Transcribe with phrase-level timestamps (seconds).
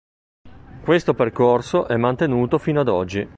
[0.83, 3.29] Questo percorso è mantenuto fino ad oggi.